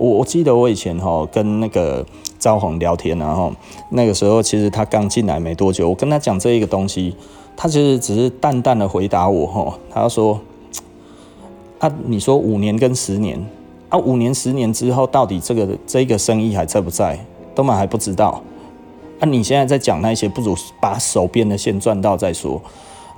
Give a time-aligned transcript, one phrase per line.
[0.00, 2.04] 我我记得我以前哈跟那个
[2.38, 3.52] 招红聊天，然后
[3.90, 7.14] 那个时候其实他刚进来没多久，我跟他讲这一个东西，
[7.54, 10.40] 他其实只是淡淡的回答我哈，他说
[11.80, 13.38] 啊，你说五年跟十年
[13.90, 17.22] 啊，五年十年之后到底这个这个生意还在不在，
[17.54, 18.42] 都嘛还不知道。
[19.20, 22.58] 啊，你现在在讲那些，不如把手边的线赚到再说。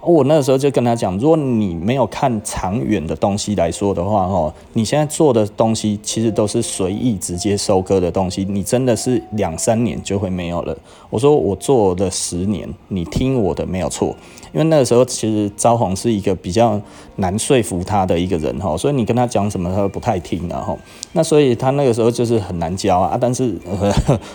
[0.05, 10.77] 我那个时候就跟他讲，如果你没有看长远的东西来说的话，哦，你现在做的东西其实都是随意直接收割的东西，你真的是两三年就会没有了。
[11.09, 14.09] 我说我做了十年，你听我的没有错，
[14.53, 16.81] 因为那个时候其实招红是一个比较
[17.17, 20.77] 难说服他的一个人，哈，所以你跟他讲什么他都不太听，然后
[21.13, 23.55] 那所以他那个时候就是很难教啊，但是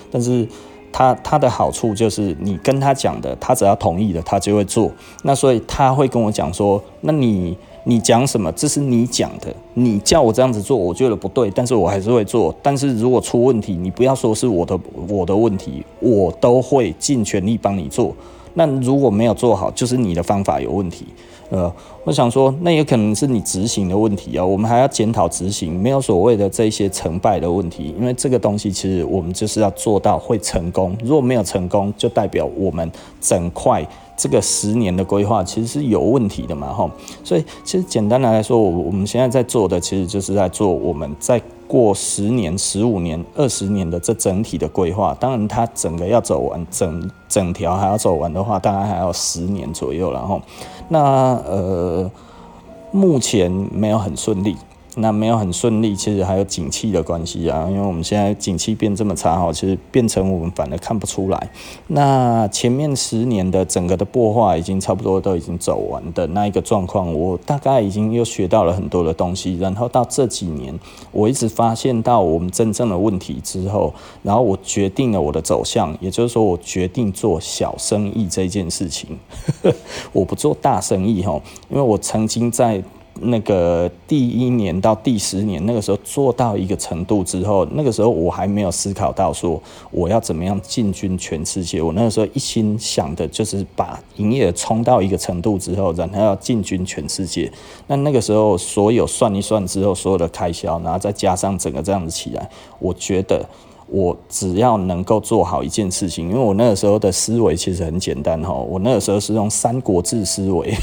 [0.09, 0.47] 但是。
[0.91, 4.91] 他他的好处就是你跟他讲的，他只要同意了，他就会做。
[5.23, 8.51] 那所以他会跟我讲说，那你你讲什么？
[8.53, 12.53] 这是你讲的，你叫我这样子做，我觉得不对，但是我还是会做。
[12.61, 14.77] 但是如果出问题，你不要说是我的
[15.07, 18.15] 我的问题，我都会尽全力帮你做。
[18.55, 21.05] 那如果没有做好，就是你的方法有问题。
[21.49, 24.45] 呃，我想说，那也可能是你执行的问题啊。
[24.45, 30.97] 我们还要检讨执行，没有所谓的这些成败的问题，因为这个东西其实我们就是要做到会成功。
[31.03, 33.85] 如果没有成功，就代表我们整块
[34.17, 36.91] 这个十年的规划其实是有问题的嘛，吼。
[37.23, 41.41] 所以其实简单的来说，我我们现在在做的，其实就是在做我们在。
[41.67, 50.13] 过十年、十五年、二十年的这整体的规划，当然它整个要走完，整整条还要走完的话，当然还要十年左右。
[50.13, 50.41] 然后，
[50.87, 52.09] 那呃，
[52.91, 54.55] 目前没有很顺利。
[54.99, 61.49] 那没有很顺利，其实还有景气的关系啊，因为我们现在景气变这么差哈，其实变成我们反而看不出来。
[61.87, 69.57] 那前面十年的整个的擘画已经差不多都已经走完的那一个状况，我大概已经又学到了很多的东西。
[69.57, 70.77] 然后到这几年，
[71.11, 79.17] 我一直发现到我们真正的问题之后，然后我决定了我的走向，也就是说，我决定做小生意这件事情，
[80.11, 81.39] 我不做大生意哈，
[81.69, 82.83] 因为我曾经在。
[83.21, 89.61] 那个第一年到第十年，那个时候做到一个程度之后，那个时候我还没有思考到说
[89.91, 91.81] 我要怎么样进军全世界。
[91.81, 97.51] 我那个时候一心想的就是把营业额冲到一个程度之后，然后要进军全世界。
[97.87, 102.49] 那那个时候所有算一算之后，所有的开销，然后再加上整个这样子起来，
[102.79, 103.43] 我觉得
[103.87, 110.73] 我只要能够做好一件事情，因为我那个时候的思维其实很简单哈，我那个时候是用三国志思维。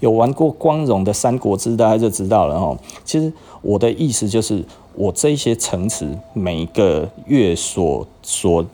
[0.00, 2.76] 有玩过光荣的《三国志》，大家就知道了哈。
[3.04, 8.64] 其实我的意思就是，我这些城池每个月所所，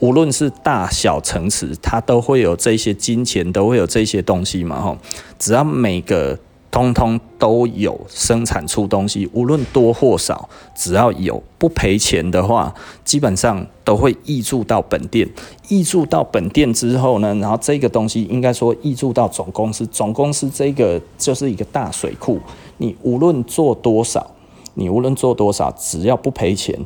[0.00, 4.98] 无论是大小城池，它都会有这些金钱，都会有这些东西嘛哈。
[5.38, 6.38] 只要每个。
[6.70, 12.72] 通通都有生产出东西，无论多或少，只要有不赔钱的话，
[13.04, 15.28] 基本上都会溢注到本店。
[15.68, 22.38] 溢注到本店之后呢，然后这个东西应该说溢注到总公司，总公司这个就是一个大水库。
[22.78, 24.30] 你无论做多少，
[24.74, 26.78] 你无论做多少，只要不赔钱，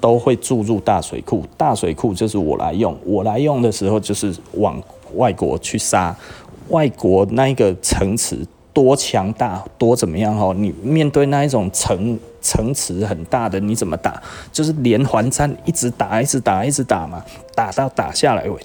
[0.00, 1.44] 都会注入大水库。
[1.56, 4.82] 大水库就是我来用，我来用的时候就是往
[5.14, 6.16] 外国去杀，
[6.70, 8.44] 外国那一个城池。
[8.78, 10.38] 多强大，多怎么样？
[10.38, 14.22] 哈，你面对那一种城城池很大的，你怎么打？
[14.52, 17.24] 就是连环战，一直打，一直打，一直打嘛，
[17.56, 18.56] 打到打下来为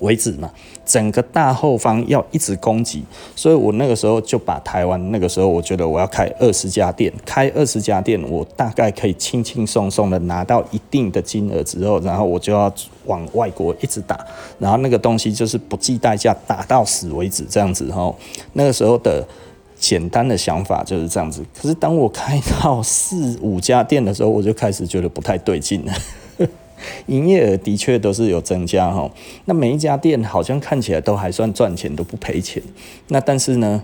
[0.00, 0.50] 为止嘛。
[0.84, 3.02] 整个大后方要一直攻击，
[3.34, 12.72] 所以我那个时候就把台湾那个时候，我觉得我要开二十家店，开二十家店，我大概可以轻轻松松的拿到一定的金额之后，然后我就要
[13.06, 14.18] 往外国一直打，
[14.58, 18.14] 然后那个东西就是不计代价打到死为止，这样子哈。
[18.52, 19.26] 那个时候的。
[19.76, 25.92] 简单的想法就是这样子，可是当我开到四五家店的时候，我就开始觉得不太对劲了。
[27.06, 29.10] 营业额的确都是有增加哈，
[29.44, 32.62] 那每一家店好像看起来都还算赚钱，都不赔钱。
[33.08, 33.82] 那但是呢，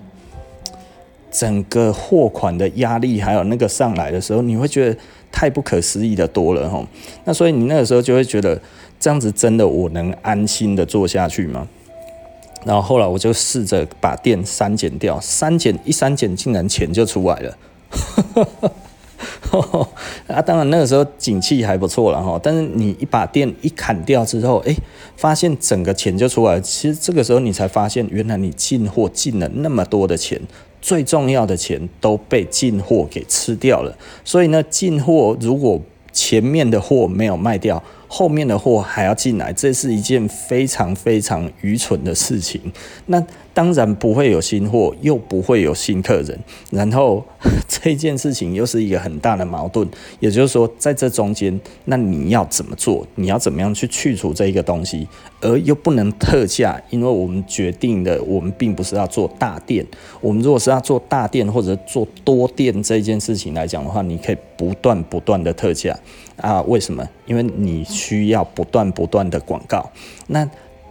[1.30, 4.96] 整个货款的压力还有那个上来的时候，你会觉得
[5.30, 6.86] 太不可思议的多了哈。
[7.24, 8.60] 那所以你那个时候就会觉得，
[8.98, 11.68] 这样子真的我能安心的做下去吗？
[12.64, 17.56] 然后后来我就试着把店删减掉，删减一删减，竟然钱就出来了。
[20.28, 24.74] 啊，当然那个时候景气还不错了哈，但是你一把电一砍掉之后，哎，
[25.16, 26.60] 发现整个钱就出来了。
[26.60, 30.40] 其实这个时候你才发现，原来你进货进了那么多的钱，
[30.80, 33.96] 最重要的钱都被进货给吃掉了。
[34.24, 35.80] 所以呢，进货如果
[36.12, 37.82] 前面的货没有卖掉。
[38.12, 42.60] 后面的货还要进来，这是一件非常非常愚蠢的事情。
[43.06, 43.24] 那
[43.54, 46.36] 当然不会有新货，又不会有新客人，
[46.70, 47.24] 然后
[47.68, 49.88] 这件事情又是一个很大的矛盾。
[50.18, 53.06] 也就是说，在这中间，那你要怎么做？
[53.14, 55.06] 你要怎么样去去除这一个东西，
[55.40, 56.80] 而又不能特价？
[56.90, 59.86] 因为我们决定的，我们并不是要做大店。
[60.20, 65.96] 我们如果是要做大店或者做多店这件事情来讲的话，你可以不断不断的特价
[66.40, 66.60] 啊？
[66.62, 67.08] 为什么？
[67.26, 69.90] 因为你需要不断不断的广告。
[70.26, 70.48] 那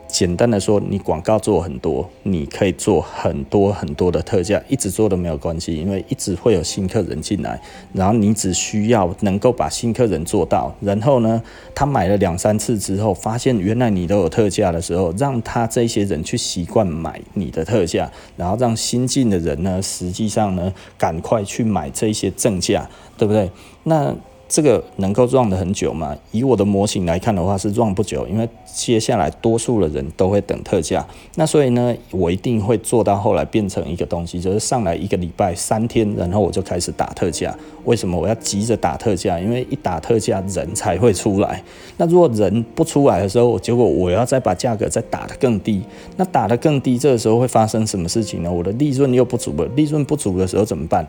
[0.07, 7.61] 简单的说，你广告做很多，你可以做很多很多的特价，一直做都没有关系，因为一直会有新客人进来，
[7.93, 11.39] 然后你只需要能够把新客人做到，然后呢，
[11.75, 23.51] 他买了两三次之后，发现原来你都有特价的时候，让他这些人去习惯买你的特价，然后让新进的人呢，实际上呢，赶快去买这些正价，对不对？
[23.83, 24.15] 那。
[24.49, 26.17] 这个能够 run 的很久吗？
[26.31, 31.05] 以我的模型来看的话，是 run 不久，因为接下来多数的人都会等特价。
[31.35, 37.55] 那所以呢，我一定会做到后来变成一个东西，就是上来一个礼拜三天，然后我就开始打特价。
[37.85, 39.39] 为什么我要急着打特价？
[39.39, 41.63] 因为一打特价，人才会出来。
[41.97, 45.83] 那如果人不出来的时候，结果我要再把价格再打得更低。
[46.17, 48.51] 那打得更低，这个时候会发生什么事情呢？
[48.51, 49.65] 我的利润又不足了。
[49.75, 51.07] 利润不足的时候怎么办？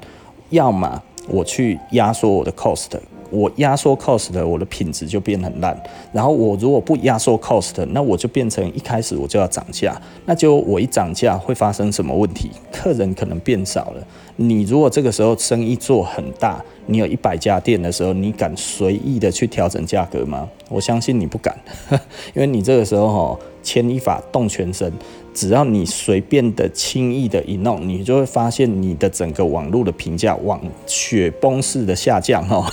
[0.51, 2.91] 要么我去压缩我的 cost。
[3.31, 5.81] 我压缩 cost 的，我的品质就变很烂。
[6.12, 10.00] 然后我如果不压缩 cost，那我就变成一开始我就要涨价。
[10.27, 12.50] 那就我一涨价会发生什么问题？
[12.73, 14.06] 客人可能变少了。
[14.37, 20.49] 你如果这个时候生意做很大，你有一百家店的时候，你敢随意的去调整价格吗？
[20.69, 21.56] 我相信你不敢，
[22.35, 24.91] 因为你这个时候哈，牵一发动全身。
[25.33, 32.65] 只要你随便的、轻易的一弄，你就会发现你的整个网络的评价往雪崩式的下降哦。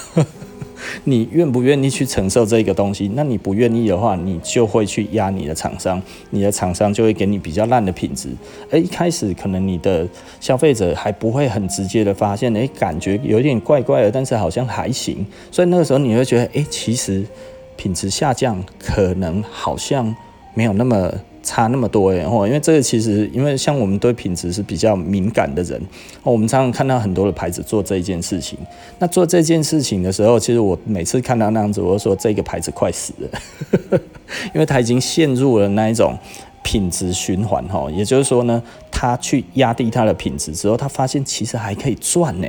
[1.03, 3.11] 你愿不愿意去承受这个东西？
[3.15, 8.29] 那你不愿意的话，你就会去压你的厂商，你的厂商就会给你比较烂的品质。
[8.71, 10.07] 而一开始可能你的
[10.39, 15.25] 消费者还不会很直接的发现，诶，感觉有点怪怪的，但是好像还行。
[15.51, 17.25] 所以那个时候你会觉得，诶，其实
[17.75, 20.15] 品质下降可能好像
[20.53, 21.11] 没有那么。
[21.47, 25.81] 差那么多耶，因为这个其实，因为像我们对品质是比较敏感的人，
[26.21, 28.59] 我们常常看到很多的牌子做这一件事情。
[28.99, 33.41] 那做这件事情的时候，其实我每次看到那样子，我就说这个牌子快死了，
[34.53, 36.17] 因为他已经陷入了那一种
[36.63, 37.89] 品质循环哈。
[37.91, 38.61] 也就是说呢，
[38.91, 42.47] 他去压低他的品质之后，他发现其实还可以赚呢，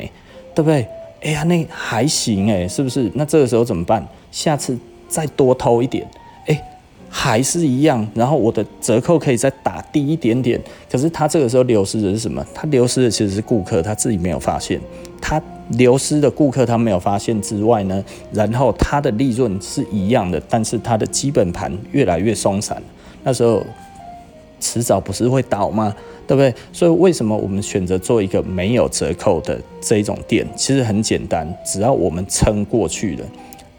[0.56, 0.84] 对不对？
[1.22, 3.08] 哎呀，那还行哎，是不是？
[3.14, 4.04] 那这个时候怎么办？
[4.32, 4.76] 下次
[5.08, 6.04] 再多偷一点。
[7.08, 10.60] 还是一样，然后我的折扣可以再打低一点点。
[10.90, 12.44] 可是他这个时候流失的是什么？
[12.54, 14.80] 他流失的其实是顾客，他自己没有发现。
[15.20, 22.80] 他流失的顾客他没有发现之外呢，然后他的利润是一样的，但是他的基本盘越来越松散。
[23.24, 23.62] 那时候
[24.60, 25.94] 迟早不是会倒吗？
[26.26, 26.54] 对不对？
[26.72, 30.46] 所以为什么我们选择做一个没有折扣的这一种店？
[30.54, 33.24] 其实很简单，只要我们撑过去了。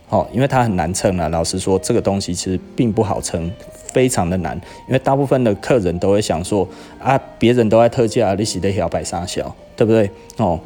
[0.09, 1.27] 哦，因为它很难撑啊。
[1.29, 3.51] 老实说，这个东西其实并不好撑，
[3.93, 4.59] 非常的难。
[4.87, 6.67] 因为大部分的客人都会想说
[6.99, 10.09] 啊，别人都在特价，你是在摇摆三小，对不对？
[10.37, 10.59] 哦，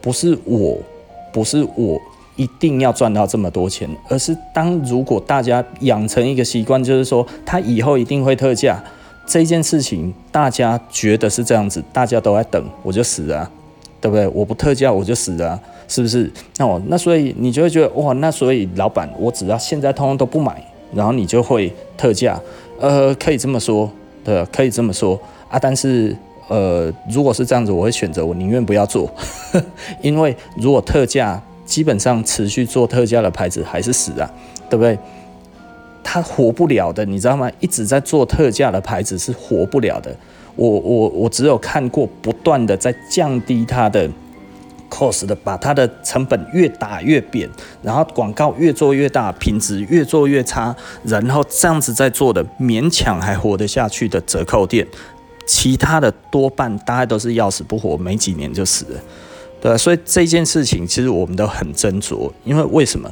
[0.00, 0.78] 不是我，
[1.32, 1.98] 不是我
[2.36, 8.82] 一定要赚到这么多钱，而是当如果大家养成一个习惯，就是说他以后一定会特价
[9.26, 13.50] 这件事情，大家觉得是这样子，大家都在等，我就死了啊，
[14.04, 14.28] 对不对？
[14.28, 15.58] 我不特价，我就死了。
[15.88, 16.30] 是不是？
[16.58, 20.62] 哦，那所以你就会觉得哇，那所以老板，我只要现在通通都不买，
[20.94, 22.38] 然后你就会特价，
[22.78, 23.90] 呃，可以这么说，
[24.22, 25.58] 对，可以这么说啊。
[25.58, 26.14] 但是，
[26.48, 29.10] 呃，如果是这样子，我会选择我宁愿不要做，
[30.02, 34.30] 因为如果特价，基本上持续做特价的牌子还是死啊，
[34.68, 34.98] 对不对？
[36.02, 37.50] 它活不了的，你知道吗？
[37.60, 40.14] 一直在做特价的牌子是活不了的。
[40.56, 44.10] 我我我只有看过不断的在降低它的。
[44.90, 47.50] cost 的把它的成本越打越扁，
[47.82, 54.86] 然后广告越做越大，品质越做越差，然后这样子在做的勉强还活得下去的折扣店，
[55.48, 59.00] 其他的多半大概都是要死不活，没几年就死了，
[59.60, 59.76] 对？
[59.76, 63.10] 所以这件事情其实我们都很斟酌，因为为什么？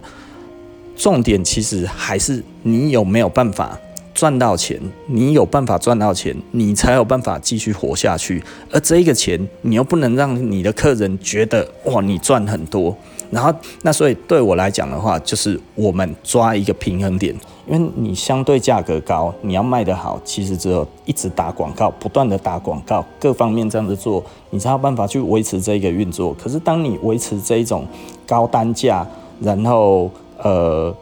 [0.95, 3.77] 重点其实还是你有没有办法。
[4.15, 8.43] 赚到钱，你有办法赚到钱，你才有办法继续活下去。
[8.71, 12.97] 而这个钱，你又不能让你的客人觉得哇，你赚很多。
[13.31, 13.53] 然后，
[13.83, 17.35] 那所以对我来讲的话，就是我们抓一个平衡点，
[17.67, 26.35] 因为你相对价格高，你要卖得好，其实只有一直打广告，不断的打广告，各方面这样子做，你才有办法去维持这个运作。
[26.35, 27.87] 可是当你维持这一种
[28.27, 29.07] 高单价，
[29.41, 30.95] 然后呃。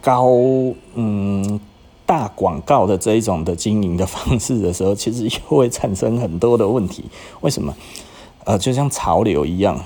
[0.00, 0.28] 高
[0.94, 1.60] 嗯
[2.08, 7.04] 大广告的这一种的经营的方式的时候，其实又会产生很多的问题。
[7.42, 7.76] 为什么？
[8.44, 9.78] 呃，就像潮流一样，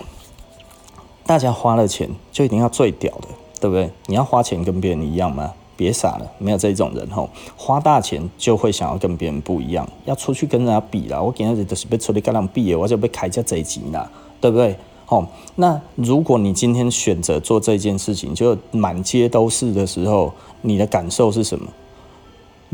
[1.26, 3.26] 大家花了钱就一定要最屌的，
[3.60, 3.90] 对不对？
[4.06, 5.52] 你要花钱跟别人一样吗？
[5.76, 11.20] 别傻了，没有这种人吼，花大钱就会想要跟别人不一样，要出去跟人家比啦。
[11.20, 14.08] 我今日就是要出去跟人比的，我就被开价贼钱啦，
[14.40, 14.76] 对不对？
[15.06, 15.26] 吼，
[15.56, 21.66] 那如果你今天选择做这件事情，就满街都是的时候，你的感受是什么？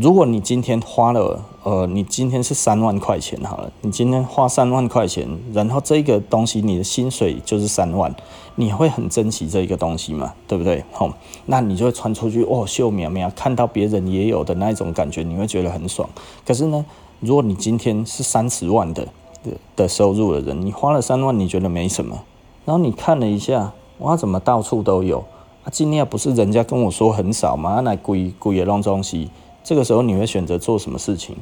[0.01, 8.15] 如果你今天花了，呃，你今天是三万块钱好了，你今天花三万块钱，然后这个东西你的薪水就是三万，
[8.55, 10.33] 你会很珍惜这一个东西嘛？
[10.47, 10.85] 对不对？
[10.93, 11.13] 吼，
[11.47, 16.09] 那你就会穿出去，哦，秀苗苗，看到别人也有的那一种感觉，你会觉得很爽。
[16.47, 16.87] 可是呢，
[17.19, 19.05] 如果你今天是三十万的
[19.43, 22.23] 的的收入的人，你花了三万，你觉得没什么，
[22.65, 25.25] 然后你看了一下，哇，怎么到处都有？
[25.65, 27.81] 啊，今天不是人家跟我说很少吗？
[27.81, 29.29] 那贵贵的那种东西。
[29.63, 31.37] 这个时候你会选择做什么事情？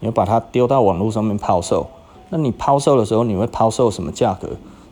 [0.00, 1.86] 你会把它丢到网络上面抛售。
[2.30, 4.48] 那你抛售的时候，你会抛售什么价格？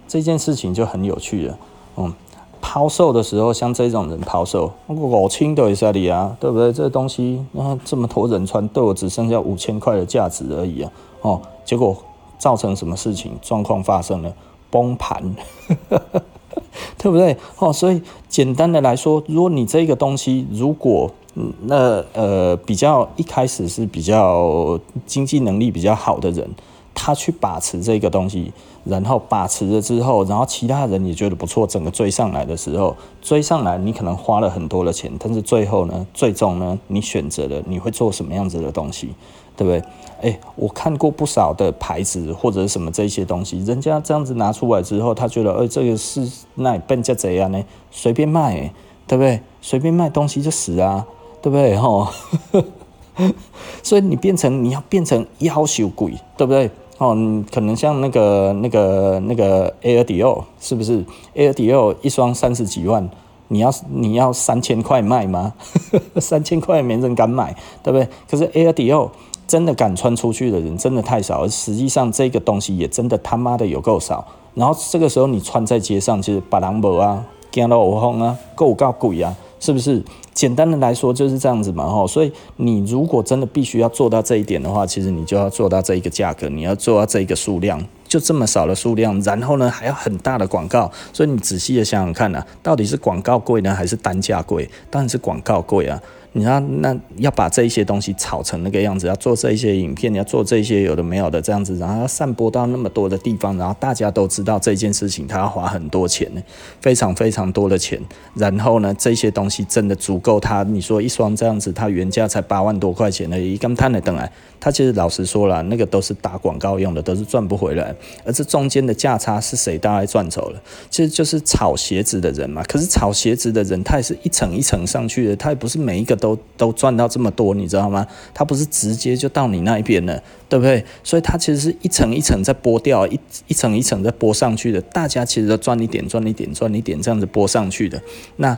[0.07, 1.59] 这件事情就很有趣了。
[1.97, 2.13] 嗯，
[2.61, 6.73] 抛售的时候，像这种人抛售，我清都一下你啊，对不对？
[6.73, 10.93] 这个东西那这么多人穿，对我只剩下五千块的价值而已啊。
[11.23, 11.97] 哦，结果
[12.39, 13.33] 造成什么事情？
[13.41, 14.33] 状况发生了，
[14.71, 15.35] 崩盘，
[16.99, 17.37] 对不对？
[17.59, 26.51] 哦，所以简单的来说，如果你这个东西如果嗯，那呃，比较一开始是比较经济能力比较好的人，
[26.93, 28.53] 他去把持这个东西，
[28.85, 39.15] 然后把持了之后，然后其他人也觉得不错，整个追上来的时候，追上来你可能花了很多的钱，但是最后呢，最终呢，你选择了你会做什么样子的东西，
[39.57, 39.83] 对不对？
[40.23, 47.63] 哎，我看过不少的牌子或者什么这些东西，人家这样子拿出来之后，他觉得，哎，这个是那变价怎样呢？
[47.93, 48.73] 随便卖，
[49.07, 49.41] 对不对？
[49.63, 51.07] 随便卖东西就死啊！
[51.43, 51.77] 对不对？
[51.77, 52.09] 吼，
[53.83, 56.71] 所以你变成你要变成要求贵，对不对？
[56.99, 57.17] 哦，
[57.51, 61.03] 可能像那个那个那个 Air Dior 是不是
[61.35, 63.09] ？Air Dior 一双三十几万，
[63.49, 65.55] 你要你要三千块卖吗？
[66.21, 68.07] 三千块没人敢买，对不对？
[68.31, 69.09] 可是 Air Dior
[69.47, 74.27] 真的敢穿出去的人真的太少，而实际上这个东西也真的他妈的有够少。
[74.55, 80.03] 然后这个时候你穿在街上，其实别人无啊，惊到我疯啊，够够贵啊，是不是？
[80.33, 94.69] 简单的来说就是这样子嘛，哈，所以你如果真的必须要做到这一点的话，其实你就要做到这一个价格，你要做到这一个数量，就这么少的数量，然后呢还要很大的广告，所以你仔细的想想看呐，到底是广告贵呢，还是单价贵？
[94.89, 96.01] 当然是广告贵啊。
[96.33, 106.41] 你要那要把这一些东西炒成那个样子，要做这一些影片，你要做这些有的没有的这样子，然后要散播到那么多的地方，然后大家都知道这件事情，他要花很多钱呢，
[106.81, 108.01] 非常非常多的钱。
[108.35, 110.63] 然后呢，这些东西真的足够他？
[110.63, 117.93] 你说一双这样子，他原价才八万多块钱而已，刚摊了等来，他其实老实说了，那个都是打广告用的，都是赚不回来。
[118.25, 120.63] 而这中间的价差是谁大概赚走了？
[120.91, 122.63] 其实就是炒鞋子的人嘛。
[122.69, 126.20] 可是炒鞋子的人，他也是一层一层上去的，他也不是每一个。
[126.21, 128.07] 都都赚到这么多，你知道吗？
[128.33, 130.85] 它不是直接就到你那一边了，对不对？
[131.03, 134.81] 所以它其实是一层一层在剥掉，一一层一层在剥上去的。
[134.81, 138.01] 大家其实都赚一点，赚一点，赚一点，这样子剥上去的。
[138.37, 138.57] 那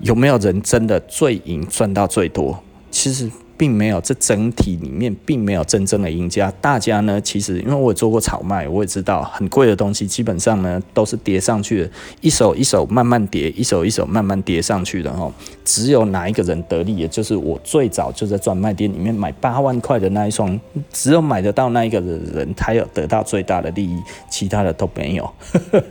[0.00, 2.62] 有没有人真的最赢，赚到最多？
[2.92, 3.28] 其实。
[3.58, 6.50] 并没有，这整体里面并没有真正的赢家。
[6.60, 15.30] 大家呢，其实因为我也做过炒卖，我也知道很贵的东西基本上呢都是叠上去的，一手一手慢慢叠，一手一手慢慢叠上去的哈。
[15.64, 20.58] 只有哪一个人得利，也就是我最早就在专卖店里面买八万块的那一双，
[20.92, 24.00] 只有买得到那一个人，他有得到最大的利益，
[24.30, 25.28] 其他的都没有。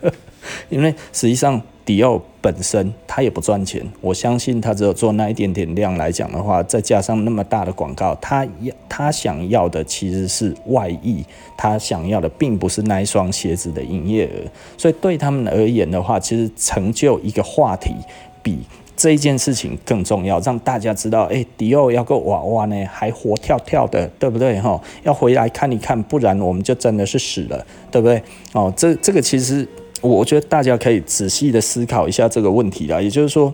[0.69, 1.61] 因为实际上。
[1.87, 11.23] 迪奥本身他也不赚钱，我相信他只有做那一点点量来讲的话，再加上那么大的广告，他要他想要的其实是外溢，
[11.55, 14.43] 他想要的并不是那一双鞋子的营业额，
[14.77, 17.95] 所以对他们而言的话，其实成就一个话题
[18.43, 18.59] 比
[18.97, 24.59] 这一件事情更重要，让大家知道，哎、迪奥要个娃娃呢，还活跳跳的，对不对？
[24.59, 28.21] 哈，要回来看一看，不然我们就真的是死了，对不对？
[28.51, 29.65] 哦，这这个其实。
[30.01, 33.53] 我觉得大家可以仔细的思考一下这个问题啦，也就是说，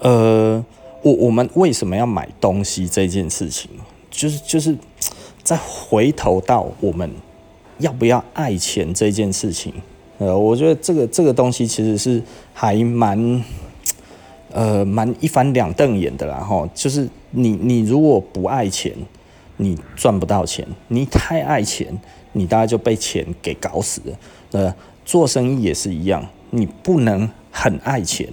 [0.00, 0.64] 呃，
[1.02, 3.70] 我我们为什么要买东西这件事情，
[4.10, 4.76] 就是就是
[5.42, 7.10] 再回头到我们
[7.78, 9.72] 要不要爱钱这件事情，
[10.18, 12.22] 呃，我觉得这个这个东西其实是
[12.54, 13.44] 还蛮
[14.52, 18.94] 呃蛮一翻两瞪眼的啦，哈，就是你你如果不爱钱，
[19.58, 21.86] 你赚不到钱；你太爱钱，
[22.32, 24.16] 你大概就被钱给搞死了。
[24.52, 28.26] 呃，做生意也是一样，你不能很爱钱，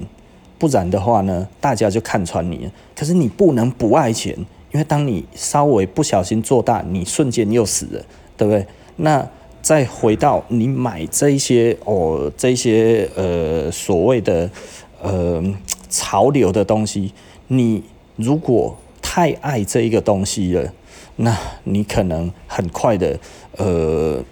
[0.58, 2.70] 不然的话呢，大家就看穿你。
[2.96, 4.36] 可是你不能不爱钱，
[4.72, 8.06] 因为当你稍微不小心做大，你瞬间又死了，
[8.36, 8.66] 对不对？
[8.96, 9.28] 那
[9.62, 14.50] 再回到你买这一些哦，这些呃所谓的
[15.02, 15.44] 呃
[15.90, 17.14] 潮流的东西，
[17.48, 17.84] 你
[18.16, 20.74] 如果太爱这一个东西了，
[21.18, 23.20] 那你可能很快的
[23.58, 24.24] 呃。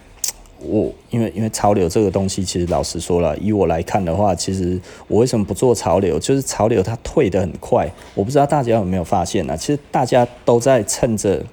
[0.68, 6.20] 我因为因为潮流这个东西，其实老实说了，以我来看的话，其实我为什么不做潮流？
[6.20, 11.44] 就是潮流它退得很快，我不知道大家有没有发现呢、其实大家都在趁着，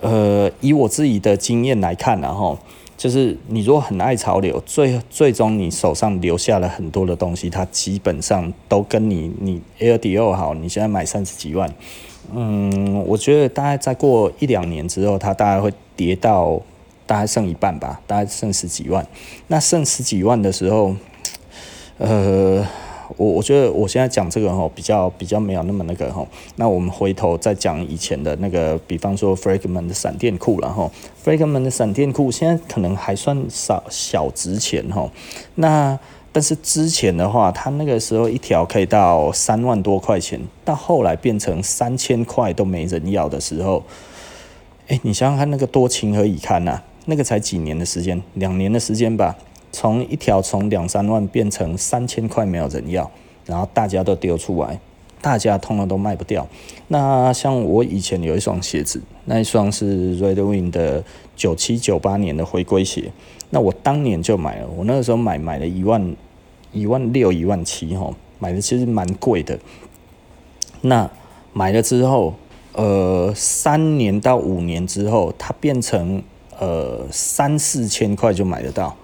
[0.00, 2.58] 呃，以我自己的经验来看、啊，然后
[2.96, 11.68] 就是你如果很爱潮流，最最终你手上留下了很多的东西，它基本上都跟你你 Air d o 好，你现在买三十几万，
[12.34, 16.60] 嗯，我觉得大概再过一两年之后，它大概会跌到。
[17.06, 19.06] 大概剩一半吧，大概剩十几万。
[19.48, 20.94] 那剩十几万的时候，
[21.98, 22.66] 呃，
[23.16, 26.26] 我我觉得我现在讲这个吼，比较比较没有那么那个吼。
[26.56, 30.90] 那我们回头再讲以前的那个，比方说 Fragment 的闪电裤，然后
[31.24, 35.10] Fragment 的闪电裤现在可能还算少小值钱吼。
[35.56, 35.98] 那
[36.32, 43.84] 但是之前的话，它那个时候一条可以到三万多块钱，到后来变成三千块都没人要的时候，
[44.88, 46.82] 哎，你想想看，那个多情何以堪呐？
[47.06, 49.36] 那个才几年的时间，两年的时间吧，
[49.70, 53.10] 从一条从两三万变成三千块没有人要，
[53.44, 54.80] 然后大家都丢出来，
[55.20, 56.48] 大家通通都卖不掉。
[56.88, 61.04] 那像我以前有一双鞋子，那一双是 Red Wing 的
[61.36, 63.12] 九七九八年的回归鞋，
[63.50, 66.16] 那我当年就买了，我那个时候买买了一万
[66.72, 69.58] 一万六一万七哈，买的其实蛮贵的。
[70.80, 71.10] 那
[71.52, 72.34] 买了之后，
[72.72, 76.22] 呃，三年到五年之后，它变成。
[76.58, 78.96] 呃，三四千块就买得到，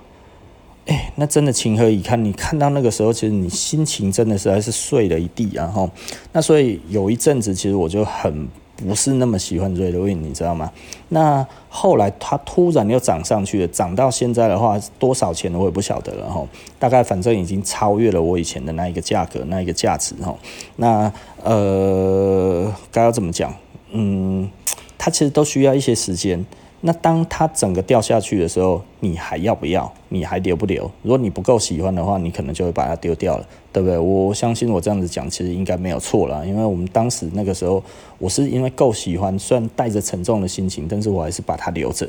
[0.86, 2.24] 哎、那真的情何以堪？
[2.24, 5.88] 你看到那个时候，其实你心情真的实在是碎了一地，然后，
[6.32, 10.72] 那所以有一阵子，其实我就很不是那么喜欢瑞德瑞你知道吗？
[11.10, 16.46] 那后来它突然又涨上去了，涨到现在的话，多少钱我也不晓得了哈。
[16.78, 20.34] 大概反正已经超越了我以前的那一个价格，那一个价值哈。
[20.76, 21.12] 那
[21.44, 23.54] 呃，该要怎么讲？
[23.92, 24.50] 嗯，
[24.96, 26.44] 它其实都需要一些时间。
[26.82, 29.92] 那当它整个掉下去的时候，你还要不要？
[30.08, 30.90] 你还留不留？
[31.02, 33.98] 如果你不够喜欢的话，你可能就会把它丢掉了，对不对？
[33.98, 37.82] 我相信我这样子讲，其实应该没有错了，因为我们当时那个时候，
[38.18, 42.08] 我是因为够喜欢，虽然带着沉重的心情，但是我还是把它留着。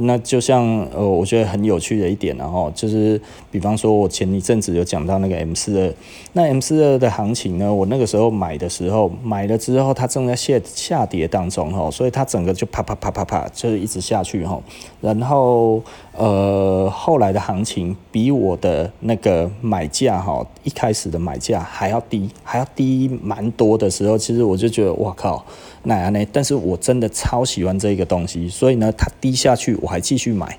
[0.00, 5.92] 那就像呃，我觉得很有趣的一点，然后就是，比方说，我前一阵子有讲到那个 M 四二，
[6.34, 14.60] 那 M 四二的行情呢，我那个时候买的时候，买了之后它正在下下跌当中哈，所以它整个就啪啪啪啪啪，就是一直下去哈，
[15.00, 15.82] 然后
[16.12, 25.44] 呃，后来的行情比我的那个买价哈，一开始的买价还要低，还要低蛮多的时候，其实我就觉得哇靠。
[25.88, 26.24] 那样呢？
[26.30, 30.58] 但是我真的超喜欢这个东西，所以呢，它低下去我还继续买，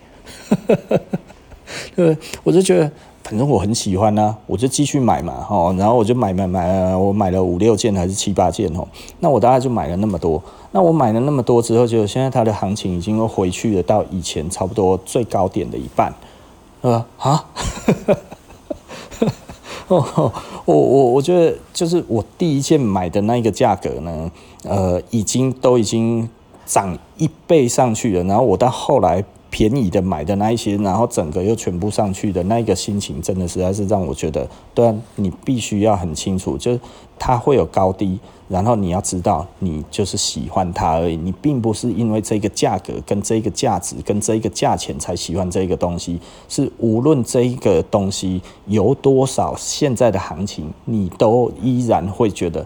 [1.95, 2.91] 对，我就觉得
[3.23, 8.87] 反正我很喜欢呢、我就继续买嘛，哦，然后我就买买买，我买了五六件还是七八件哦，
[9.19, 16.11] 那我大概就买了那么多，那我买了那么多之后，就现在它的行情已经回去了到以前差不多最高点的一半，
[16.81, 17.45] 呃啊。
[19.95, 20.31] 哦，
[20.65, 24.31] 我我我觉得就是我第一件买的那个价格呢，
[24.63, 26.29] 呃，已经都已经
[26.65, 29.23] 涨一倍上去了，然后我到后来。
[29.49, 36.79] 便宜的买的那一些，然后整个又全部上去的那个心情，真的实在是让我觉得，对啊，你必须要很清楚，就是
[37.17, 52.65] 它会有高低，然后你要知道，你就是喜欢它而已，你并不是因为这个价格跟这个价值跟这个价钱才喜欢这个东西，是无论这一个东西有多少现在的行情，你都依然会觉得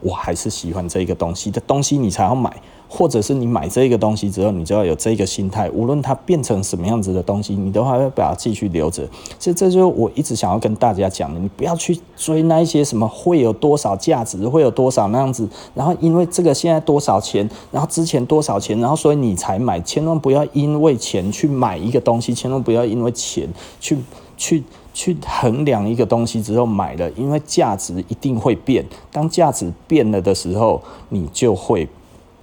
[0.00, 2.54] 我还是喜欢这个东西的东西，你才要买。
[2.96, 9.04] 或者是你买这个东西之后，你就要有这个心态，无论它变成什么样子的东西，你都还要把它继续留着。
[9.36, 23.48] 其实这就是我一直想要跟大家讲的，你不要去追那一些什么会有多少价值，会有多少那样子，然后因为这个现在多少钱，然后之前多少钱，然后所以你才买，千万不要因为钱去买一个东西，千万不要因为钱
[23.80, 23.98] 去
[24.36, 31.88] 去去衡量一个东西之后买了，因为价值一定会变，当价值变了的时候，你就会。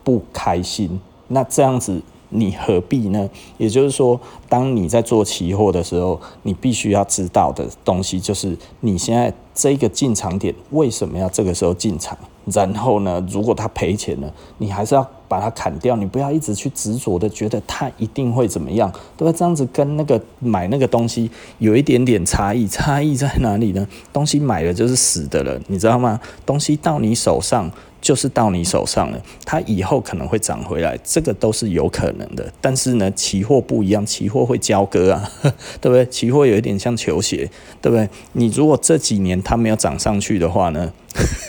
[0.04, 3.30] 不开心，那这样子你何必呢？
[3.58, 12.18] 也就是说，当你在做期货的时候，你必须要知道的东西就是，你现在这个进场点为什么要这个时候进场？
[12.46, 19.38] 然后呢，如果他赔钱了，你还是要把它砍掉，你不要一直去执着的觉得它一定会怎么样，对吧？
[19.38, 23.88] 这样子跟那个买那个东西有一点点差异，差异在哪里呢？
[24.12, 26.20] 东西买了就是死的了，你知道吗？
[26.44, 27.70] 东西到你手上。
[28.12, 32.52] 就是到你手上了，它以后可能会涨回来，这个都是有可能的。
[32.60, 35.32] 但是呢，期货不一样，期货会交割啊，
[35.80, 36.06] 对不对？
[36.08, 37.50] 期货有一点像球鞋，
[37.82, 38.10] 对不对？
[38.34, 40.92] 你如果这几年它没有涨上去的话呢，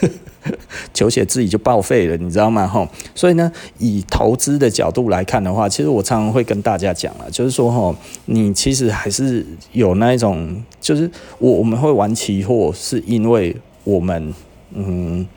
[0.93, 2.65] 球鞋自己就报废了，你知道吗？
[2.65, 7.93] 吼，所以呢，以投资的角度来看的话，其实我常常会跟大家讲了，就是说，吼，
[8.27, 14.33] 你其实还是有那一种，就是我我们会玩期货，是因为我们，
[14.73, 15.27] 嗯。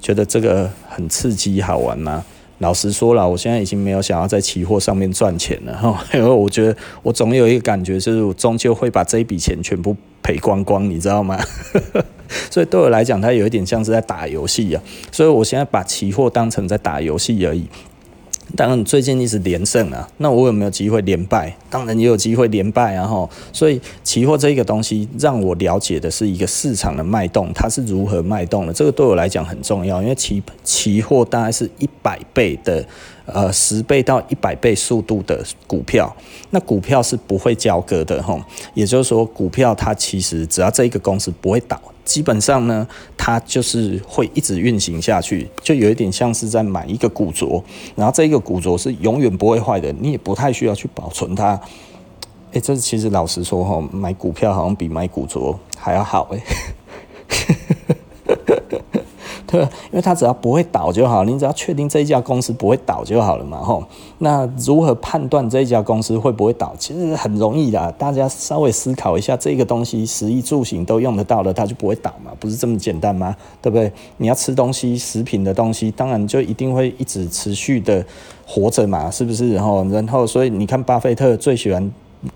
[0.00, 2.24] 觉得这个很刺激好玩吗？
[2.58, 11.38] 老实说了，我现在已经没有想要在期货上面赚钱了哈， 因为我觉得我总有一个感觉，就是我终究会把这一笔钱全部赔光光，你知道吗？
[12.50, 17.66] 所以对我来讲，它有一点像是在打游戏啊，所以我现在把期货当成在打游戏而已。
[18.56, 21.56] 当然，最近一直连胜啊，那我有没有机会连败？
[21.70, 23.06] 当然也有机会连败啊！
[23.06, 28.72] 哈，所以期货这一个东西让我了解的是一个市场的脉动，它是如何脉动的。
[28.72, 32.84] 这个对我来讲很重要，因为期期货大概是一百倍的。
[33.26, 36.12] 呃，十倍到一百倍速度的股票，
[36.50, 38.40] 那股票是不会交割的吼，
[38.74, 47.62] 也就是说，股票它其实只要这一个公司不会倒，基本上呢，它就是会一直运行下去，就有一点像是在买一个古着，
[47.94, 51.52] 然后这一个古着是永远不会坏的，你也不太需要去保存它。
[52.48, 56.40] 哎、欸，这其实老实说哈，买股票好像比买古着还要好哎。
[59.50, 59.60] 对，
[59.90, 63.82] 因为它只要不会倒就好，你只要确定这一家公司不会倒就好了嘛，吼。
[64.18, 66.74] 那如何判断这一家公司会不会倒？
[66.78, 73.34] 其实很容易的，大家稍微思考一下，这个东西食衣住行都用得到的，它就不会倒嘛，不是这么简单吗？
[73.60, 73.90] 对不对？
[74.18, 78.04] 你要吃东西，食品的东西，当然就一定会一直持续的
[78.46, 79.52] 活着嘛，是不是？
[79.54, 81.90] 然后，然后，所以你看，巴菲特最喜欢。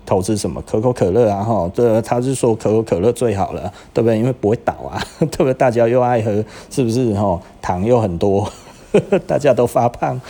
[0.05, 1.43] 投资什么可口可乐啊？
[1.43, 4.17] 哈，这，他是说可口可乐最好了，对不对？
[4.17, 5.53] 因为不会倒啊， 对不对？
[5.53, 7.13] 大家又爱喝，是不是？
[7.13, 8.51] 哈，糖又很多，
[9.27, 10.19] 大家都发胖。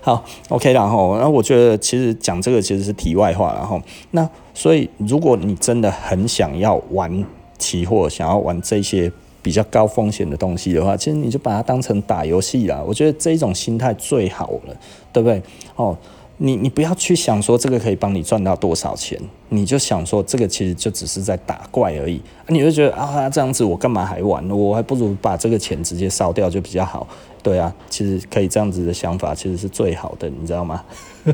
[0.00, 3.80] 好，OK 然后，那我觉得其实讲这个其实是题外话，然后
[4.12, 7.24] 那所以如果你真的很想要玩
[7.58, 9.10] 期货，想要玩这些
[9.42, 12.80] 比较高风险的东西的话，其实你就把它当成打游戏啦。
[12.86, 14.76] 我觉得这一种心态最好了，
[15.12, 15.42] 对不对？
[15.74, 15.96] 哦。
[16.44, 19.16] 你你不要去想说这个可以帮你赚到多少钱，
[19.50, 24.44] 你就想说这个其实就只是在打怪而已，你会觉得啊这样子我干嘛还玩？
[24.50, 27.06] 我还不如把这个钱直接烧掉就比较好。
[27.44, 30.82] 对啊，其实可以这样子的想法其实是最好的，你知道吗？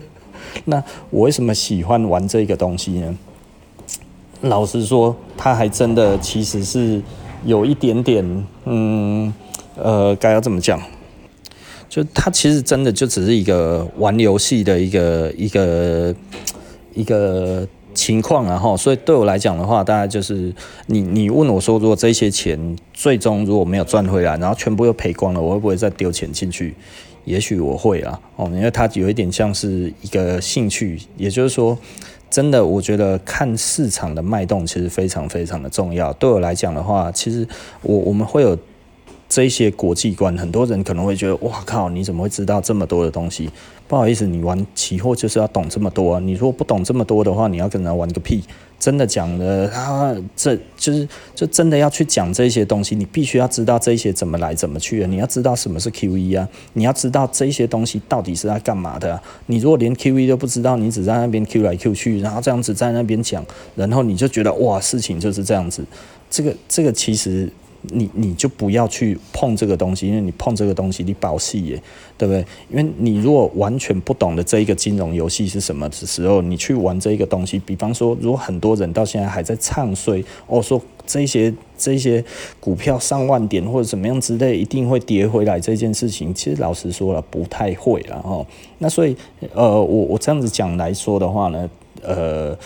[0.67, 3.19] 那我为什么喜欢玩这个东西呢？
[4.43, 7.01] 老实说，它还真的其实是
[7.47, 9.33] 有一点点，嗯
[9.75, 10.79] 呃，该要怎么讲？
[11.89, 16.15] 就它其实真的就只是一个玩游戏的一个一个
[16.93, 20.53] 一个情况，然后所以对我来讲的话，大概就是
[20.87, 26.75] 你你问我说，如果这些钱最终如果没有赚回来，然后全部又赔光了，我会不会再丢钱进去？
[27.25, 31.77] 也许我会啊，哦，因为它有一点像是一个兴趣，也就是说，
[32.31, 36.13] 真的我觉得看市场的脉动其实非常非常的重要。
[36.13, 37.49] 对我来讲的话，其实
[37.83, 38.57] 我我们会有。
[39.29, 43.51] 这些国际观，很多人可能会觉得，哇靠，你怎么会知道这么多的东西？
[43.87, 46.21] 不好意思，你玩期货就是要懂这么多啊！
[46.21, 48.43] 你如果不懂这么多的话，你要跟人家玩个屁！
[48.79, 55.07] 真的讲的啊，这就是就真的要去讲这些东西，你必须要知道这些怎么来怎么去啊！
[55.09, 56.49] 你要知道什么是 QE 啊！
[56.75, 59.21] 你要知道这些东西到底是在干嘛的！
[59.47, 65.85] 你如果连 QE 都不知道，你只在那边 Q 来 Q 去，然后这样子在那边讲，然后你就觉得哇，事情就是这样子。
[66.31, 67.51] 这个这个其实。
[67.91, 71.83] 你你就不要去碰这个东西，因为你碰这个东西你保戏耶，
[72.17, 72.45] 对不对？
[72.71, 82.25] 因为你如果完全不懂得这一个金融游戏是什么的时候，你去玩这一个东西，比方说，如果很多人到现在还在唱衰，哦，说这些这些
[82.61, 88.47] 股票上万点或者怎么样之类，一定会跌回来这件事情，其实老实说了，不太会了哈。
[88.79, 89.17] 那所以，
[89.55, 91.71] 呃，我我这样子讲来说的话呢，
[92.03, 92.57] 呃，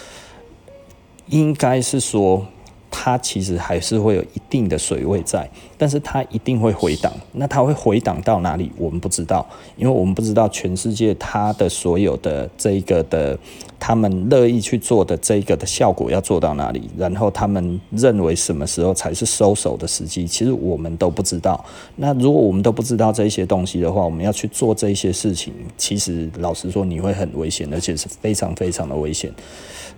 [1.28, 2.46] 应该是说。
[2.92, 7.12] 它其实还是会有一定的水位在，但是它一定会回档。
[7.32, 8.70] 那它会回档到哪里？
[8.76, 9.44] 我们不知道，
[9.76, 13.36] 因为我们不知道全世界它的所有的这个的
[13.84, 21.64] 他们乐意去做的这个的效果要做到哪里，然后他们认为什么时候才是收手的时机，其实我们都不知道。
[21.96, 29.32] 那如果我们都不知道这些东西的话，我们要去做这些事情，其实老实说你会很危险，而且是非常非常的危险。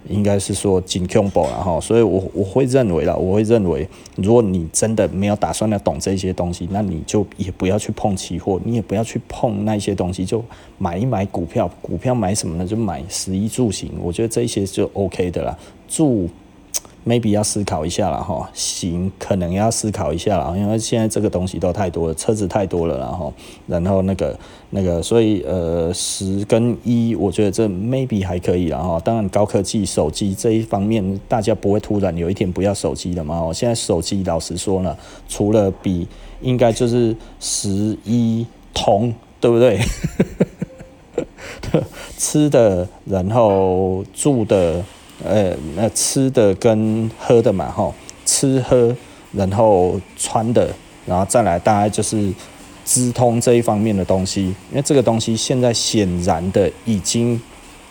[0.06, 10.44] 应该是说真恐怖了哈，所以我我会认为啦，我会认为，如果你真的没有打算要懂这些东西，那你就也不要去碰期货，你也不要去碰那些东西，就
[10.76, 12.66] 买一买股票，股票买什么呢？
[12.66, 15.58] 就买十一住行，我觉得这些就 OK 的啦，
[15.88, 16.28] 住。
[17.06, 23.34] maybe 要思考一下了哈，行，可能要思考一下了，因为现在这个东西都太多了，车子太多了，然后，
[23.66, 24.38] 然后那个
[24.70, 28.98] 那个，所以呃，十跟一，我觉得这 maybe 还可以了哈。
[29.00, 33.38] 当然，高科技手机这一方面，大家不会突然有一天不要手机了嘛。
[33.38, 34.96] 哦，现在手机老实说呢，
[35.28, 36.08] 除了比，
[36.40, 39.78] 应该就是十一通，对不对？
[42.18, 44.84] 吃的，然后住的。
[45.24, 47.90] 呃，那吃的跟喝的嘛，哈，
[48.26, 48.94] 吃喝，
[49.32, 50.68] 然后穿的，
[51.06, 52.30] 然后再来大概就是
[52.84, 57.40] 资通这一方面的东西，因为这个东西现在显然的已经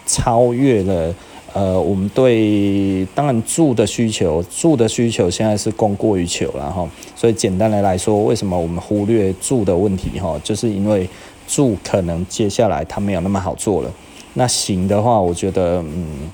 [0.05, 1.15] 超越了
[1.53, 11.07] 呃，我们对当然住的需求，住的需求现在是供过于求了哈，所以简单的来说，为什么我们忽略住的问题哈，就是因为
[11.47, 13.91] 住可能接下来它没有那么好做了，
[14.33, 16.31] 那行的话，我觉得嗯。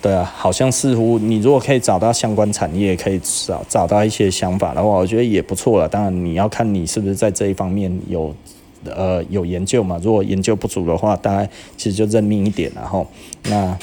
[0.00, 5.88] 对啊，好像似乎你如果可以找到相关产业，可以找找到一些想法的话，我觉得也不错了。
[5.88, 8.32] 当然你要看你是不是在这一方面有
[8.84, 9.98] 呃有研究嘛。
[10.00, 13.04] 如果研究不足的话，大概其实就认命一点，然后
[13.46, 13.76] 那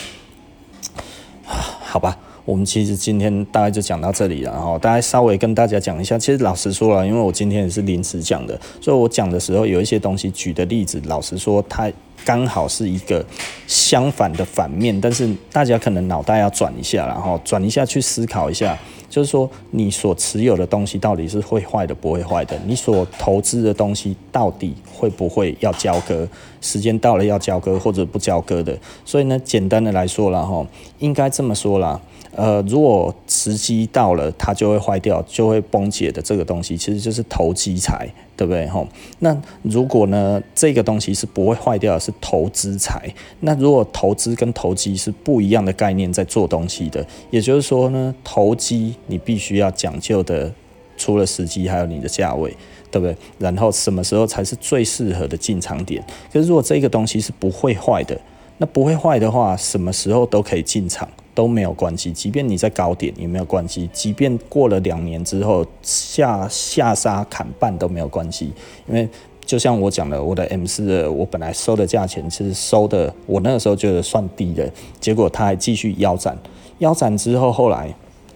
[1.44, 2.18] 好吧。
[2.45, 6.17] 我们其实今天大概就讲到这里了，哈大概稍微跟大家讲一下。
[6.17, 11.91] 其实老实说了，因为我今天也是临时讲的，所以我讲的时候有一些东西举的例子，老实说它
[12.23, 13.25] 刚好是一个
[13.65, 18.77] 相反的反面，但是大家可能脑袋要转一下，然后转一下去思考一下，
[19.10, 26.27] 就是说你所持有的东西到底是会坏的不会坏的，你所投资的东西到底会不会要交割，
[26.65, 28.75] 时间到了要交割或者不交割的。
[29.06, 30.65] 所以呢，简单的来说了哈，
[30.97, 32.01] 应该这么说啦。
[32.36, 38.67] 呃，如果时机到了，它就会坏掉，就会崩解的这个东西，其实就是投机财，对不对？
[38.67, 38.86] 吼，
[39.19, 43.10] 那如果呢，这个东西是不会坏掉的，是投资财。
[43.39, 50.51] 那如果投资跟投机是不一样的概念，在做东西的，也就是说呢，投机你必须要讲究的，
[50.97, 52.54] 除了时机，还有你的价位，
[52.97, 53.17] 对不对？
[53.38, 56.01] 然后什么时候才是最适合的进场点？
[56.31, 58.17] 可是如果这个东西是不会坏的，
[58.58, 61.08] 那不会坏的话，什么时候都可以进场。
[61.34, 68.53] 都没有关系，即便你在高点也没有关系，即便过了两年之后下下杀砍半都没有关系，
[68.88, 69.05] 因为
[69.45, 76.38] 就像我讲的，我的 M 四的我本来收的价钱其实收的，我那个时候觉得算低的，结果它还继续腰斩，
[76.77, 77.93] 腰斩之后后来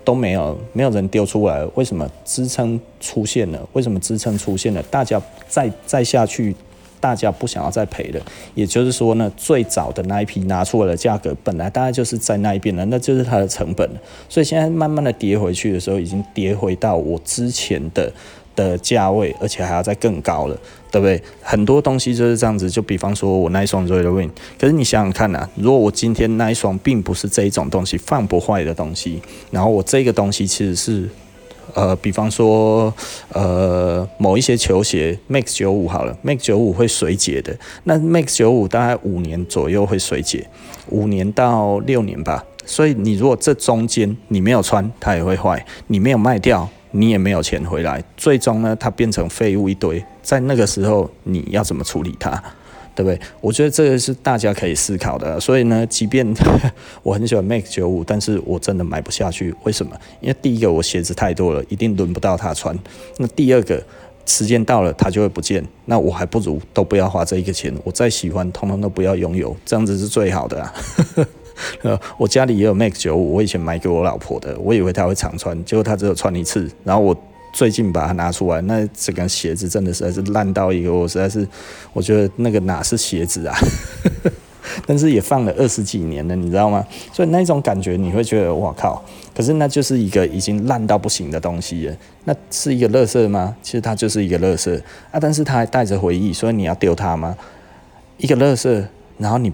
[0.09, 3.69] 都没有没有人丢出来，为什么支撑出现了？
[3.73, 4.81] 为什么支撑出现了？
[4.89, 6.55] 大家再再下去。
[7.01, 8.21] 大家不想要再赔了，
[8.55, 13.89] 也就是说呢，最早的那一批拿出来的价格，本来大概就是在那一边了，那就是它的成本。
[14.27, 18.11] 所以现在慢慢的跌回去的时候，已经跌回到我之前的
[18.59, 20.55] 的价位，而且还要再更高了，
[20.91, 21.21] 对不对？
[21.41, 22.69] 很多东西就是这样子。
[22.69, 31.09] 就比方说我那一双 Red Wing，可是你想想看呐、如果我今天那一双并不是这一种东西，放不坏的东西，然后我这个东西其实是。
[31.75, 32.91] 呃，比方说，
[33.31, 37.55] 呃，某一些球鞋，Max 九五好了，Max 九五会水解的。
[37.83, 40.47] 那 Max 九五大概五年左右会水解，
[40.87, 42.43] 五年到六年吧。
[42.65, 48.03] 所以你如果这中间你没有穿，它也会坏；你没有卖掉，你也没有钱回来。
[48.17, 50.03] 最终呢，它变成废物一堆。
[50.21, 52.41] 在那个时候，你要怎么处理它？
[52.95, 53.17] 对不对？
[53.39, 55.39] 我觉得这个是大家可以思考的。
[55.39, 56.27] 所以呢，即便
[57.01, 59.55] 我很喜欢 Max 九五，但是我真的买不下去。
[59.63, 59.95] 为什么？
[60.19, 62.77] 因为第一个，我鞋子太多了，一定轮不到他穿。
[63.17, 63.81] 那第二个，
[64.25, 65.65] 时间到了，它就会不见。
[65.85, 67.73] 那我还不如都不要花这一个钱。
[67.85, 70.73] 我再喜欢，通通都不要拥有，这样子是最好的啊。
[72.17, 76.69] 我家里也有 Max 九五，我以前买给我老婆的，我以为她会常穿，结果她只有穿一次。
[76.83, 77.15] 然后我。
[77.51, 81.45] 最近把它拿出来，那整个鞋子真的实在是烂到一个，我实在是，
[81.93, 83.57] 我觉得那个哪是鞋子啊？
[84.85, 86.85] 但是也放了二十几年了，你知道吗？
[87.11, 89.03] 所以那种感觉你会觉得哇靠！
[89.35, 93.55] 可是那就是一个已经烂到不行的东西了，那是一个垃圾吗？
[93.63, 97.35] 其实它就是一个垃圾啊，但是它还带着回忆，所以你要丢它吗？
[98.17, 98.85] 一个垃圾，
[99.17, 99.51] 然后你。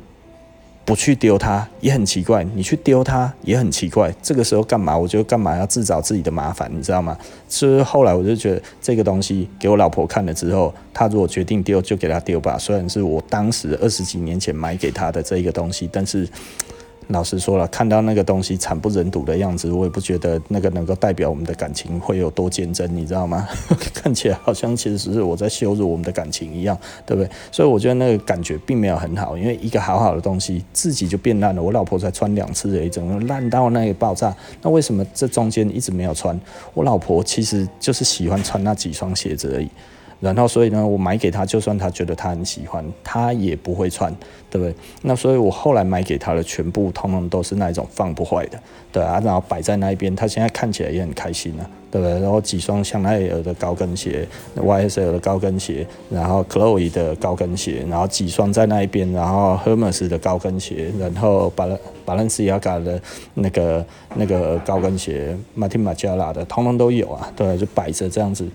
[0.85, 4.13] 不去丢它也很奇怪，你去丢它也很奇怪。
[4.21, 4.95] 这个时候干嘛？
[4.95, 7.17] 我就干嘛要自找自己的麻烦，你知道吗？
[7.49, 12.55] 所以后来我就觉得这个东西给我老婆看了之后，她如果决定丢，就给她丢吧。
[12.59, 16.29] 虽然是我当时二十几年前买给她的这一个东西，但是
[17.09, 23.47] 老实说了，看到那个东西惨不忍睹的样子，我也不觉得那个能够代表我们的感情会有多坚贞，你知道吗？
[23.93, 27.29] 看起来好像其实是我在羞辱我们的感情一样，对不对？
[27.51, 31.61] 所以我觉得那个感觉并没有很好，因为一个好好的东西自己就变烂了。
[31.61, 34.35] 我老婆才穿两次而已，整个烂到那个爆炸。
[34.61, 36.39] 那为什么这中间一直没有穿？
[36.73, 39.69] 我老婆其实就是喜欢穿那几双鞋子而已。
[40.21, 44.11] 然后，所以呢，我买给他，就算他觉得他很喜欢，他也不会穿，
[44.49, 44.73] 对不对？
[45.03, 48.59] 那所以我后来买给他的全部，通通都是那一种放不坏的，
[48.91, 52.19] 对啊，然后摆在那一边，他现在看起来也很开心啊，对不对？
[52.21, 62.99] 然后几双香奈儿的高跟鞋，YSL 的高跟鞋，然后 Chloe 的高跟鞋，然后几双在那一边，然后 Hermes 的高跟鞋，然后巴伦巴伦西亚嘎的
[63.33, 68.47] 那个那个高跟鞋，Martin Margiela 的，通通都有啊，对，就摆着这样子。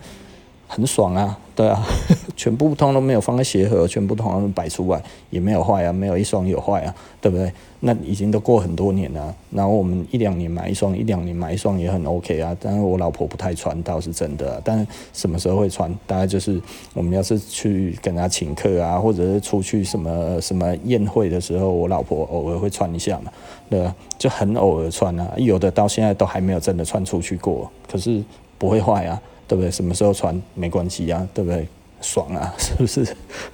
[0.72, 1.86] 很爽啊，对啊，
[2.34, 7.52] 全部通都没有放在鞋盒，全部通摆出来，也没有坏啊，没有一双有坏啊，对不对？
[7.80, 12.56] 那已经都过很多年了，然后我们一两年买一双，一两年买一双也很 OK 啊。
[12.58, 14.58] 但是我老婆不太穿，倒是真的。
[14.64, 15.94] 但什么时候会穿？
[16.06, 16.58] 大概就是
[16.94, 23.30] 我们要是去跟她请客啊，或者是出去什么什么宴会的时候，我老婆偶尔会穿一下嘛，
[23.68, 23.94] 对吧？
[24.16, 28.24] 就很偶尔穿啊，有的到现在都还没有真的穿出去过，可是
[28.56, 29.20] 不会坏啊。
[29.50, 29.68] 对不对？
[29.68, 31.66] 什么时候穿没关系呀，对不对？
[32.00, 33.04] 爽啊， 是不是？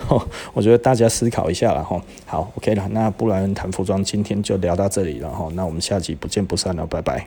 [0.52, 1.98] 我觉得大家思考一下了哈。
[2.26, 5.48] 好，OK 了，那不然谈服装今天就聊到这里了哈。
[5.54, 7.26] 那我们下集不见不散了，拜拜。